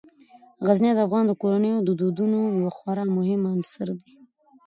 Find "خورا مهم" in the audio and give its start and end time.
2.77-3.41